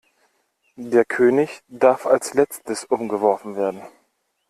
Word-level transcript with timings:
Der 0.77 1.05
König 1.05 1.61
darf 1.67 2.05
erst 2.05 2.11
als 2.11 2.33
Letztes 2.33 2.85
umgeworfen 2.85 3.55
werden. 3.55 3.83